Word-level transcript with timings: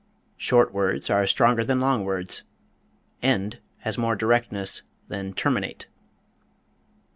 SHORT 0.39 0.73
words 0.73 1.11
are 1.11 1.27
stronger 1.27 1.63
than 1.63 1.79
long 1.79 2.03
words 2.03 2.41
end 3.21 3.59
has 3.81 3.99
more 3.99 4.15
directness 4.15 4.81
than 5.09 5.31
terminate. 5.31 5.85